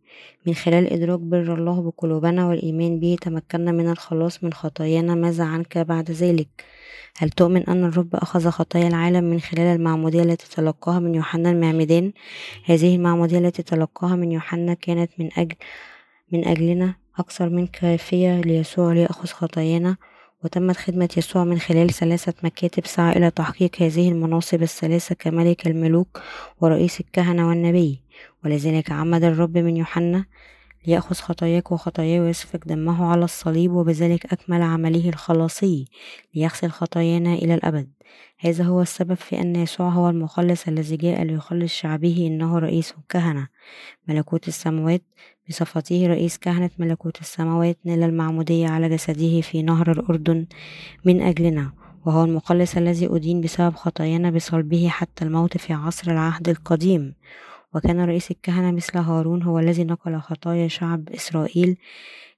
[0.47, 5.15] من خلال إدراك بر الله بقلوبنا والإيمان به تمكنا من الخلاص من خطايانا.
[5.15, 6.49] ماذا عنك بعد ذلك؟
[7.17, 12.13] هل تؤمن أن الرب أخذ خطايا العالم من خلال المعمودية التي تلقاها من يوحنا المعمدان؟
[12.65, 15.57] هذه المعمودية التي تلقاها من يوحنا كانت من أجل
[16.33, 16.95] من أجلنا.
[17.19, 19.97] أكثر من كافية ليسوع ليأخذ خطايانا.
[20.45, 26.23] وتمت خدمة يسوع من خلال ثلاثة مكاتب سعى إلى تحقيق هذه المناصب الثلاثة كملك الملوك
[26.61, 28.01] ورئيس الكهنة والنبي
[28.45, 30.25] ولذلك عمد الرب من يوحنا
[30.87, 35.85] ليأخذ خطاياك وخطاياي ويسفك دمه على الصليب وبذلك أكمل عمله الخلاصي
[36.35, 37.89] ليغسل خطايانا إلى الأبد.
[38.39, 43.49] هذا هو السبب في أن يسوع هو المخلص الذي جاء ليخلص شعبه إنه رئيس الكهنة
[44.09, 45.03] ملكوت السماوات
[45.49, 50.47] بصفته رئيس كهنة ملكوت السماوات نال المعمودية على جسده في نهر الأردن
[51.05, 51.73] من أجلنا.
[52.07, 57.15] وهو المخلص الذي أدين بسبب خطايانا بصلبه حتى الموت في عصر العهد القديم.
[57.75, 61.77] وكان رئيس الكهنة مثل هارون هو الذي نقل خطايا شعب إسرائيل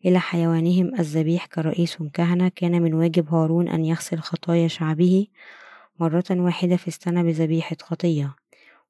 [0.04, 2.48] إلى حيوانهم الذبيح كرئيس كهنة.
[2.48, 5.26] كان من واجب هارون أن يغسل خطايا شعبه
[6.00, 8.34] مرة واحدة في السنة بذبيحة خطية.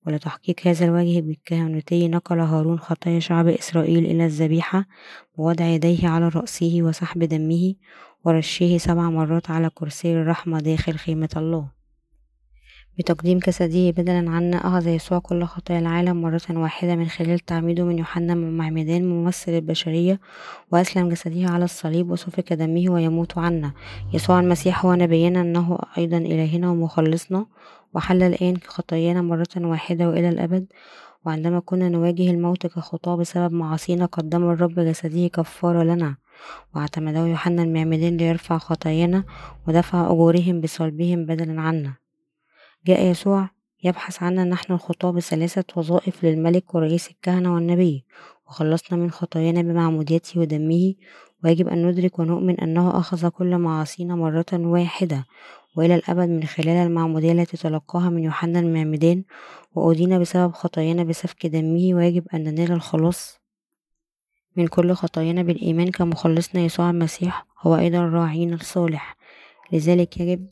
[0.06, 4.86] ولتحقيق هذا الواجب الكهنوتي نقل هارون خطايا شعب إسرائيل إلى الذبيحة
[5.36, 7.74] بوضع يديه على رأسه وسحب دمه
[8.24, 11.79] ورشه سبع مرات على كرسي الرحمة داخل خيمة الله.
[13.00, 17.98] بتقديم جسده بدلا عنا أخذ يسوع كل خطايا العالم مرة واحدة من خلال تعميده من
[17.98, 20.20] يوحنا المعمدان ممثل البشرية
[20.72, 23.72] وأسلم جسده على الصليب وسفك دمه ويموت عنا.
[24.12, 27.46] يسوع المسيح هو نبينا أنه أيضا إلهنا ومخلصنا
[27.94, 30.66] وحل الآن خطايانا مرة واحدة وإلى الأبد.
[31.26, 36.16] وعندما كنا نواجه الموت كخطاة بسبب معاصينا قدم الرب جسده كفارة لنا.
[36.74, 39.24] واعتمده يوحنا المعمدان ليرفع خطايانا
[39.68, 41.99] ودفع أجورهم بصلبهم بدلا عنا.
[42.86, 43.50] جاء يسوع
[43.84, 48.04] يبحث عنا نحن الخطاة بثلاثة وظائف للملك ورئيس الكهنة والنبي
[48.46, 50.94] وخلصنا من خطايانا بمعموديته ودمه
[51.44, 55.26] ويجب أن ندرك ونؤمن أنه أخذ كل معاصينا مرة واحدة
[55.76, 59.24] وإلى الأبد من خلال المعمودية التي تلقاها من يوحنا المعمدان
[59.74, 63.40] وأدين بسبب خطايانا بسفك دمه ويجب أن ننال الخلاص
[64.56, 69.16] من كل خطايانا بالإيمان كمخلصنا يسوع المسيح هو أيضا راعينا الصالح.
[69.72, 70.46] لذلك يجب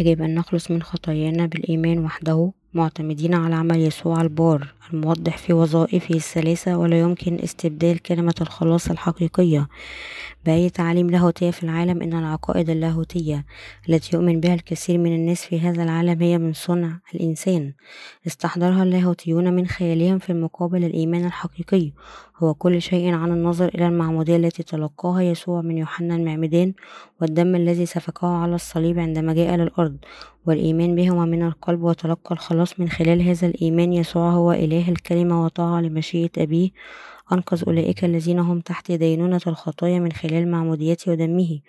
[0.00, 6.14] يجب أن نخلص من خطايانا بالإيمان وحده معتمدين على عمل يسوع البار الموضح في وظائفه
[6.14, 9.68] الثلاثة ولا يمكن استبدال كلمة الخلاص الحقيقية.
[10.44, 13.44] بأي تعاليم لاهوتية في العالم إن العقائد اللاهوتية
[13.88, 17.72] التي يؤمن بها الكثير من الناس في هذا العالم هي من صنع الإنسان.
[18.26, 21.92] استحضرها اللاهوتيون من خيالهم في مقابل الإيمان الحقيقي.
[22.42, 26.72] هو كل شيء عن النظر إلى المعمودية التي تلقاها يسوع من يوحنا المعمدان
[27.20, 29.96] والدم الذي سفكه على الصليب عندما جاء للأرض
[30.46, 35.80] والإيمان بهما من القلب وتلقى الخلاص من خلال هذا الإيمان يسوع هو إله الكلمة وطاعة
[35.80, 36.70] لمشيئة أبيه
[37.32, 41.60] أنقذ أولئك الذين هم تحت دينونة الخطايا من خلال معموديته ودمه.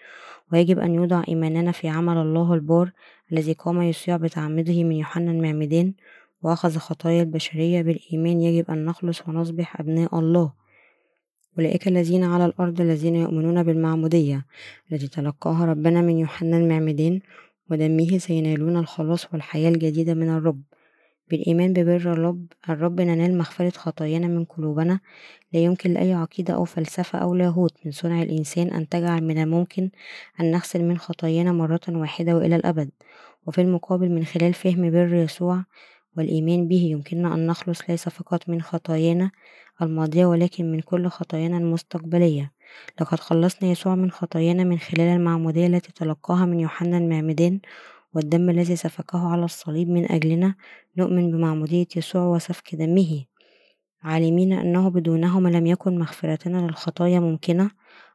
[0.53, 2.91] ويجب أن يوضع إيماننا في عمل الله البار
[3.31, 5.93] الذي قام يسوع بتعمده من يوحنا المعمدان
[6.41, 7.81] وأخذ خطايا البشرية.
[7.81, 10.62] بالإيمان يجب أن نخلص ونصبح أبناء الله.
[11.59, 14.45] أولئك الذين على الأرض الذين يؤمنون بالمعمودية
[14.91, 17.19] التي تلقاها ربنا من يوحنا المعمدان
[17.71, 20.61] ودمه سينالون الخلاص والحياة الجديدة من الرب.
[21.29, 24.99] بالإيمان ببر الرب الرب ننال مغفرة خطايانا من قلوبنا.
[25.53, 29.89] لا يمكن لأي عقيدة أو فلسفة أو لاهوت من صنع الإنسان أن تجعل من الممكن
[30.39, 32.89] أن نغسل من خطايانا مرة واحدة وإلى الأبد.
[33.47, 35.63] وفي المقابل من خلال فهم بر يسوع
[36.17, 39.31] والإيمان به يمكننا أن نخلص ليس فقط من خطايانا
[39.81, 42.51] الماضية ولكن من كل خطايانا المستقبلية.
[43.01, 47.59] لقد خلصنا يسوع من خطايانا من خلال المعمودية التي تلقاها من يوحنا المعمدان
[48.13, 50.55] والدم الذي سفكه على الصليب من أجلنا.
[50.97, 53.25] نؤمن بمعمودية يسوع وسفك دمه.
[54.03, 57.71] عالمين أنه بدونهما لم يكن مغفرتنا للخطايا ممكنة.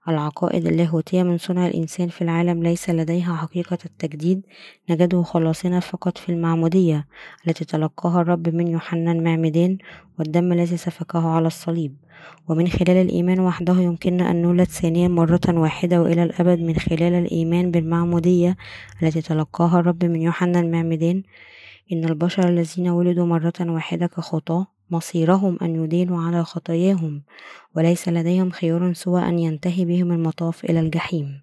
[0.08, 4.42] العقائد اللاهوتية من صنع الإنسان في العالم ليس لديها حقيقة التجديد
[4.90, 7.06] نجده خلاصنا فقط في المعمودية
[7.46, 9.78] التي تلقاها الرب من يوحنا المعمدان
[10.18, 11.96] والدم الذي سفكه على الصليب.
[12.48, 17.70] ومن خلال الإيمان وحده يمكننا أن نولد ثانيا مرة واحدة وإلى الأبد من خلال الإيمان
[17.70, 18.56] بالمعمودية
[19.02, 21.22] التي تلقاها الرب من يوحنا المعمدان.
[21.92, 27.22] إن البشر الذين ولدوا مرة واحدة كخطاة مصيرهم أن يدينوا على خطاياهم
[27.76, 31.42] وليس لديهم خيار سوى أن ينتهي بهم المطاف إلى الجحيم.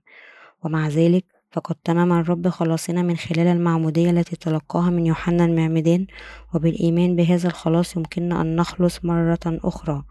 [0.64, 6.08] ومع ذلك فقد تمم الرب خلاصنا من خلال المعمودية التي تلقاها من يوحنا المعمدان
[6.54, 10.04] وبالإيمان بهذا الخلاص يمكننا أن نخلص مرة أخرى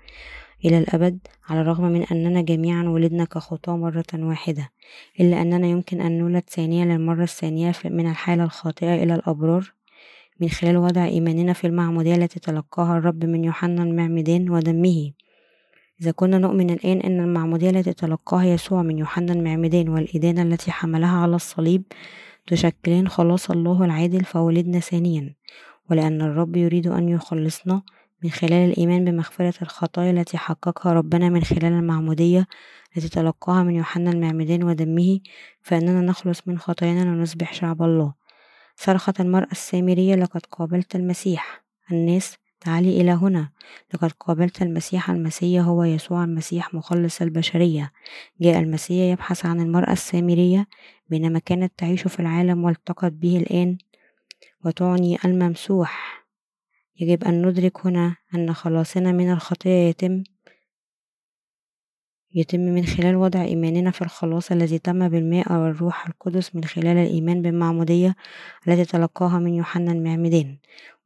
[0.64, 1.18] إلى الأبد
[1.48, 4.70] على الرغم من أننا جميعا ولدنا كخطاة مرة واحدة
[5.20, 9.72] إلا أننا يمكن أن نولد ثانية للمرة الثانية من الحالة الخاطئة إلى الأبرار.
[10.40, 15.12] من خلال وضع إيماننا في المعمودية التي تلقاها الرب من يوحنا المعمدان ودمه.
[16.00, 21.16] إذا كنا نؤمن الآن أن المعمودية التي تلقاها يسوع من يوحنا المعمدان والإدانة التي حملها
[21.16, 21.82] على الصليب
[22.46, 25.34] تشكلان خلاص الله العادل فولدنا ثانيا
[25.90, 27.82] ولأن الرب يريد أن يخلصنا
[28.24, 32.46] من خلال الإيمان بمغفرة الخطايا التي حققها ربنا من خلال المعمودية
[32.96, 35.20] التي تلقاها من يوحنا المعمدان ودمه
[35.62, 38.23] فإننا نخلص من خطايانا ونصبح شعب الله.
[38.76, 41.64] صرخت المرأة السامرية لقد قابلت المسيح.
[41.92, 43.48] الناس تعالي إلى هنا.
[43.94, 45.10] لقد قابلت المسيح.
[45.10, 47.92] المسيح هو يسوع المسيح مخلص البشرية.
[48.40, 50.66] جاء المسيح يبحث عن المرأة السامرية
[51.08, 53.78] بينما كانت تعيش في العالم والتقت به الآن
[54.64, 56.24] وتعني الممسوح.
[57.00, 60.24] يجب أن ندرك هنا أن خلاصنا من الخطية يتم
[62.34, 67.42] يتم من خلال وضع إيماننا في الخلاص الذي تم بالماء والروح القدس من خلال الإيمان
[67.42, 68.16] بالمعمودية
[68.68, 70.56] التي تلقاها من يوحنا المعمدان.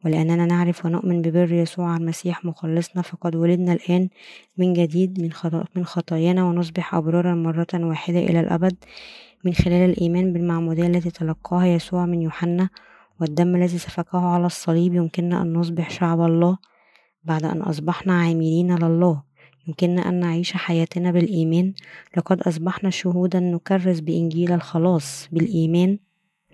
[0.04, 4.08] ولأننا نعرف ونؤمن ببر يسوع المسيح مخلصنا فقد ولدنا الآن
[4.56, 5.30] من جديد من,
[5.76, 8.76] من خطايانا ونصبح أبرارا مرة واحدة إلى الأبد
[9.44, 12.68] من خلال الإيمان بالمعمودية التي تلقاها يسوع من يوحنا
[13.20, 16.58] والدم الذي سفكه على الصليب يمكننا أن نصبح شعب الله
[17.24, 19.27] بعد أن أصبحنا عاملين لله.
[19.68, 21.74] يمكننا أن نعيش حياتنا بالإيمان.
[22.16, 25.28] لقد أصبحنا شهودا نكرس بإنجيل الخلاص.
[25.32, 25.98] بالإيمان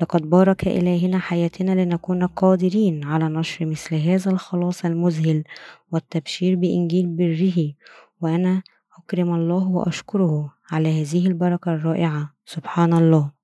[0.00, 5.44] لقد بارك إلهنا حياتنا لنكون قادرين على نشر مثل هذا الخلاص المذهل
[5.92, 7.72] والتبشير بإنجيل بره.
[8.20, 8.62] وأنا
[8.98, 12.34] أكرم الله وأشكره على هذه البركة الرائعة.
[12.46, 13.43] سبحان الله.